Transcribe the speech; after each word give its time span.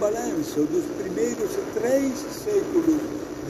balanço 0.00 0.62
dos 0.62 0.84
primeiros 0.98 1.50
três 1.74 2.14
séculos 2.42 3.00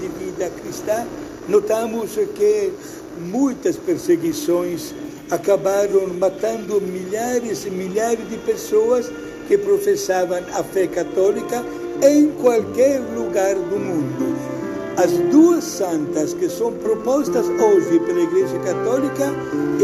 de 0.01 0.09
vida 0.09 0.51
cristã, 0.61 1.07
notamos 1.49 2.17
que 2.35 2.73
muitas 3.21 3.77
perseguições 3.77 4.93
acabaram 5.31 6.09
matando 6.19 6.81
milhares 6.81 7.65
e 7.65 7.71
milhares 7.71 8.29
de 8.29 8.37
pessoas 8.39 9.11
que 9.47 9.57
professavam 9.57 10.39
a 10.55 10.65
fé 10.65 10.89
católica 10.89 11.65
em 12.03 12.31
qualquer 12.33 13.01
lugar 13.15 13.55
do 13.55 13.79
mundo. 13.79 14.37
As 14.97 15.13
duas 15.31 15.63
santas 15.63 16.35
que 16.35 16.49
são 16.49 16.73
propostas 16.73 17.47
hoje 17.47 18.01
pela 18.01 18.21
Igreja 18.21 18.59
Católica 18.59 19.33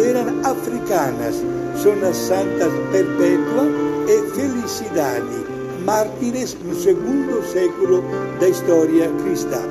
eram 0.04 0.40
africanas. 0.44 1.36
São 1.80 1.92
as 2.08 2.16
santas 2.16 2.72
Perpétua 2.90 3.64
e 4.08 4.25
Felicidade, 4.66 5.46
mártires 5.84 6.56
no 6.64 6.74
segundo 6.74 7.40
século 7.52 8.02
da 8.40 8.48
história 8.48 9.08
cristã. 9.22 9.62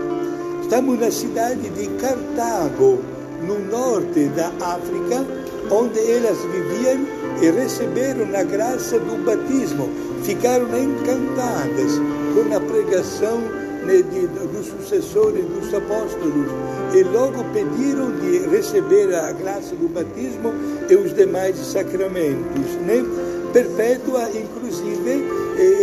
Estamos 0.62 0.98
na 0.98 1.12
cidade 1.12 1.70
de 1.71 1.88
Cartago, 1.99 2.99
no 3.46 3.60
norte 3.70 4.29
da 4.29 4.48
África, 4.62 5.26
onde 5.70 5.99
elas 5.99 6.38
viviam 6.46 7.05
e 7.41 7.51
receberam 7.51 8.40
a 8.40 8.43
graça 8.43 8.98
do 8.98 9.21
batismo. 9.26 9.90
Ficaram 10.23 10.70
encantadas 10.82 11.99
com 12.34 12.55
a 12.55 12.60
pregação 12.62 13.41
né, 13.86 14.02
de, 14.02 14.28
dos 14.28 14.68
sucessores 14.68 15.46
dos 15.46 15.74
apóstolos 15.74 16.48
e 16.94 17.04
logo 17.04 17.44
pediram 17.54 18.12
de 18.20 18.48
receber 18.48 19.14
a 19.14 19.32
graça 19.32 19.76
do 19.76 19.88
batismo 19.88 20.54
e 20.90 20.96
os 20.96 21.14
demais 21.14 21.58
sacramentos. 21.58 22.76
Né? 22.86 23.04
Perpétua, 23.54 24.30
inclusive, 24.30 25.26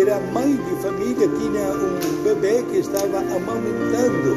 era 0.01 0.21
mãe 0.21 0.55
de 0.55 0.83
família, 0.83 1.29
tinha 1.29 1.73
um 1.73 2.23
bebê 2.23 2.63
que 2.71 2.79
estava 2.79 3.19
amamentando. 3.19 4.37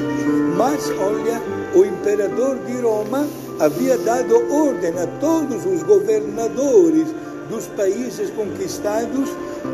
Mas, 0.58 0.90
olha, 1.02 1.42
o 1.76 1.86
imperador 1.86 2.58
de 2.66 2.82
Roma 2.82 3.28
havia 3.60 3.98
dado 3.98 4.36
ordem 4.54 4.94
a 4.98 5.08
todos 5.20 5.66
os 5.66 5.84
governadores 5.84 7.08
dos 7.50 7.68
países 7.68 8.30
conquistados 8.32 9.30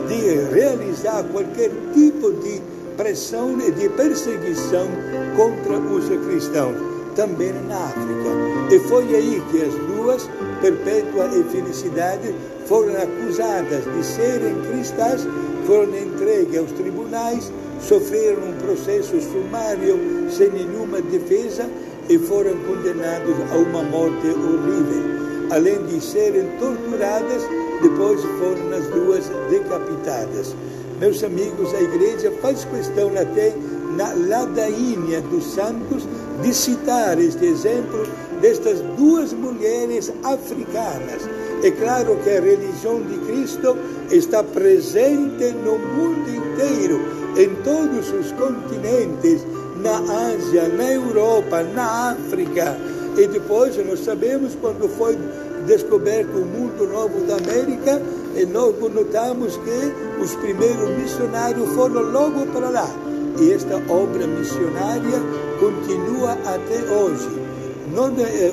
de 0.08 0.54
realizar 0.54 1.24
qualquer 1.32 1.70
tipo 1.94 2.32
de 2.34 2.62
pressão 3.02 3.58
e 3.60 3.72
de 3.72 3.90
perseguição 3.90 4.88
contra 5.36 5.80
os 5.80 6.08
cristãos, 6.24 6.76
também 7.16 7.52
na 7.68 7.86
África. 7.86 8.30
E 8.70 8.80
foi 8.82 9.16
aí 9.16 9.42
que 9.50 9.64
as 9.64 9.74
duas, 9.74 10.30
Perpétua 10.62 11.28
e 11.34 11.44
Felicidade, 11.46 12.36
foram 12.68 12.94
acusadas 13.02 13.84
de 13.86 14.06
serem 14.06 14.54
cristãs, 14.70 15.28
foram 15.66 15.98
entregues 15.98 16.60
aos 16.60 16.72
tribunais, 16.74 17.52
sofreram 17.82 18.44
um 18.50 18.54
processo 18.64 19.20
sumário 19.20 19.98
sem 20.30 20.52
nenhuma 20.52 21.02
defesa 21.02 21.68
e 22.08 22.20
foram 22.20 22.56
condenados 22.68 23.36
a 23.52 23.56
uma 23.56 23.82
morte 23.82 24.28
horrível. 24.28 25.50
Além 25.50 25.84
de 25.88 26.00
serem 26.00 26.46
torturadas, 26.60 27.42
depois 27.82 28.22
foram 28.22 28.78
as 28.78 28.86
duas 28.90 29.26
decapitadas. 29.50 30.56
Meus 31.02 31.24
amigos, 31.24 31.74
a 31.74 31.82
igreja 31.82 32.32
faz 32.44 32.64
questão 32.64 33.10
até 33.20 33.56
na 33.98 34.14
ladainha 34.14 35.20
dos 35.20 35.56
santos 35.56 36.08
de 36.44 36.54
citar 36.54 37.20
este 37.20 37.44
exemplo 37.44 38.08
destas 38.40 38.82
duas 38.96 39.34
mulheres 39.34 40.14
africanas. 40.24 41.28
É 41.64 41.72
claro 41.72 42.18
que 42.24 42.30
a 42.30 42.40
religião 42.40 43.02
de 43.02 43.18
Cristo 43.26 43.76
está 44.12 44.44
presente 44.44 45.52
no 45.66 45.80
mundo 45.80 46.30
inteiro, 46.30 47.02
em 47.36 47.50
todos 47.64 48.12
os 48.14 48.32
continentes, 48.34 49.44
na 49.82 49.98
Ásia, 50.28 50.68
na 50.68 50.92
Europa, 50.92 51.64
na 51.64 52.12
África. 52.12 52.78
E 53.18 53.28
depois 53.28 53.76
nós 53.86 54.00
sabemos 54.02 54.56
quando 54.62 54.88
foi 54.90 55.18
descoberto 55.66 56.38
o 56.38 56.46
mundo 56.46 56.88
novo 56.88 57.22
da 57.26 57.38
América, 57.38 58.02
e 58.36 58.46
nós 58.46 58.74
notamos 58.94 59.58
que 59.58 60.22
os 60.22 60.34
primeiros 60.36 60.90
missionários 60.98 61.70
foram 61.74 62.12
logo 62.12 62.46
para 62.48 62.70
lá. 62.70 62.90
E 63.40 63.52
esta 63.52 63.76
obra 63.92 64.26
missionária 64.28 65.20
continua 65.60 66.34
até 66.46 66.80
hoje. 66.92 67.42
Não 67.94 68.08
eh, 68.08 68.52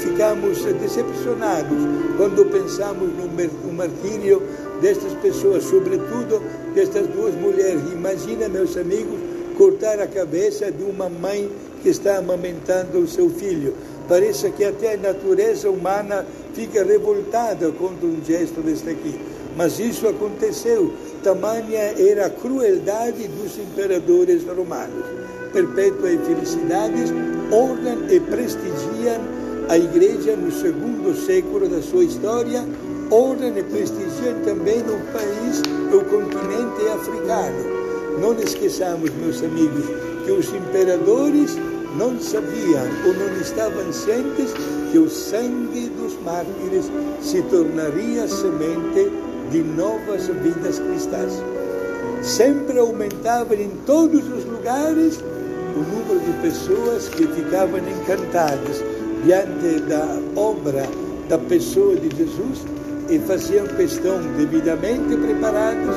ficamos 0.00 0.64
decepcionados 0.64 1.78
quando 2.16 2.44
pensamos 2.50 3.08
no 3.16 3.72
martírio 3.72 4.42
destas 4.80 5.12
pessoas, 5.14 5.62
sobretudo 5.64 6.42
destas 6.74 7.06
duas 7.06 7.34
mulheres. 7.34 7.82
Imagina, 7.92 8.48
meus 8.48 8.76
amigos, 8.76 9.18
cortar 9.56 10.00
a 10.00 10.06
cabeça 10.06 10.72
de 10.72 10.82
uma 10.82 11.08
mãe 11.08 11.48
que 11.82 11.88
está 11.88 12.18
amamentando 12.18 12.98
o 12.98 13.08
seu 13.08 13.28
filho. 13.30 13.74
Parece 14.08 14.50
que 14.50 14.64
até 14.64 14.94
a 14.94 14.96
natureza 14.96 15.70
humana 15.70 16.26
fica 16.54 16.84
revoltada 16.84 17.70
contra 17.72 18.06
um 18.06 18.20
gesto 18.24 18.60
deste 18.60 18.90
aqui. 18.90 19.18
Mas 19.56 19.78
isso 19.78 20.06
aconteceu. 20.08 20.92
Tamanha 21.22 21.94
era 21.98 22.26
a 22.26 22.30
crueldade 22.30 23.28
dos 23.28 23.58
imperadores 23.58 24.42
romanos. 24.44 25.04
Perpétua 25.52 26.10
e 26.10 26.18
felicidades 26.18 27.10
honram 27.52 28.08
e 28.08 28.20
prestigiam 28.20 29.20
a 29.68 29.76
igreja 29.78 30.34
no 30.36 30.50
segundo 30.50 31.14
século 31.26 31.68
da 31.68 31.80
sua 31.82 32.04
história, 32.04 32.64
honram 33.12 33.56
e 33.56 33.62
prestigiam 33.62 34.40
também 34.44 34.80
o 34.80 35.12
país, 35.12 35.62
o 35.92 36.04
continente 36.04 36.88
africano. 36.88 37.80
Não 38.20 38.38
esqueçamos, 38.40 39.10
meus 39.14 39.42
amigos, 39.42 39.84
que 40.24 40.32
os 40.32 40.48
imperadores 40.52 41.56
não 41.96 42.18
sabiam 42.20 42.86
ou 43.06 43.14
não 43.14 43.40
estavam 43.40 43.92
cientes 43.92 44.52
que 44.90 44.98
o 44.98 45.08
sangue 45.08 45.88
dos 45.90 46.14
mártires 46.22 46.90
se 47.20 47.42
tornaria 47.42 48.28
semente 48.28 49.10
de 49.50 49.62
novas 49.62 50.26
vidas 50.26 50.78
cristãs. 50.78 51.32
Sempre 52.22 52.78
aumentava 52.78 53.54
em 53.54 53.70
todos 53.86 54.22
os 54.28 54.44
lugares 54.44 55.18
o 55.74 55.78
número 55.78 56.20
de 56.20 56.32
pessoas 56.42 57.08
que 57.08 57.26
ficavam 57.26 57.80
encantadas 57.80 58.82
diante 59.24 59.80
da 59.88 60.18
obra 60.36 60.86
da 61.28 61.38
pessoa 61.38 61.96
de 61.96 62.14
Jesus 62.16 62.64
e 63.08 63.18
faziam 63.20 63.66
questão 63.66 64.20
devidamente 64.36 65.16
preparados 65.16 65.96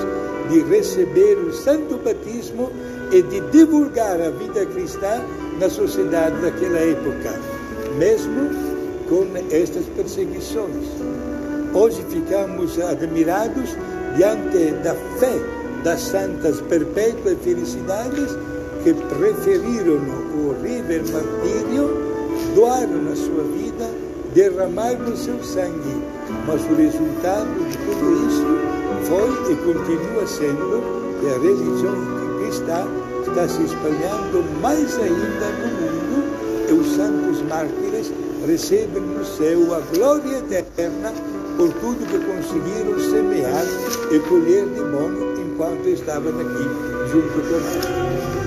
de 0.50 0.62
receber 0.64 1.38
o 1.38 1.54
santo 1.54 1.98
batismo 1.98 2.72
e 3.12 3.22
de 3.22 3.40
divulgar 3.52 4.20
a 4.22 4.30
vida 4.30 4.66
cristã 4.66 5.22
na 5.60 5.70
sociedade 5.70 6.36
daquela 6.42 6.80
época, 6.80 7.40
mesmo 7.98 8.50
com 9.10 9.26
estas 9.52 9.86
perseguições. 9.96 10.88
Hoje 11.74 12.04
ficamos 12.10 12.80
admirados 12.80 13.76
diante 14.16 14.72
da 14.84 14.96
fé 15.20 15.40
das 15.84 16.02
santas 16.02 16.62
perpétuas 16.62 17.38
felicidades 17.44 18.32
que 18.84 18.94
preferiram 18.94 20.00
o 20.36 20.50
horrível 20.50 21.04
martírio, 21.12 21.90
doaram 22.56 23.12
a 23.12 23.16
sua 23.16 23.44
vida, 23.44 23.90
derramaram 24.34 25.06
o 25.06 25.18
seu 25.18 25.42
sangue. 25.44 26.02
Mas 26.48 26.62
o 26.66 26.76
resultado 26.76 27.70
de 27.70 27.78
tudo 27.78 28.28
isso 28.28 28.74
foi 29.08 29.52
e 29.52 29.56
continua 29.58 30.28
sendo 30.28 30.84
que 31.20 31.28
a 31.28 31.38
religião 31.40 31.96
cristã 32.40 32.88
está 33.28 33.48
se 33.48 33.64
espalhando 33.64 34.62
mais 34.62 34.98
ainda 34.98 35.50
no 35.60 35.68
mundo 35.82 36.04
e 36.70 36.74
os 36.74 36.96
santos 36.96 37.42
mártires 37.44 38.12
recebem 38.46 39.02
no 39.02 39.26
céu 39.26 39.74
a 39.74 39.80
glória 39.96 40.38
eterna 40.52 41.14
por 41.58 41.72
tudo 41.74 42.06
que 42.06 42.20
conseguiram 42.20 43.00
semear 43.00 43.66
e 44.12 44.20
colher 44.20 44.66
de 44.66 44.82
bom 44.82 45.10
enquanto 45.42 45.88
estavam 45.88 46.32
aqui 46.32 47.10
junto 47.12 47.34
conosco. 47.34 48.43